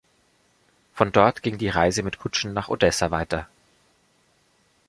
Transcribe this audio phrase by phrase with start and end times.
[0.95, 3.47] Von dort ging die Reise mit Kutschen nach Odessa weiter.